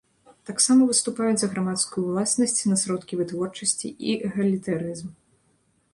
[0.49, 5.07] Таксама выступаюць за грамадскую ўласнасць на сродкі вытворчасці і эгалітарызм.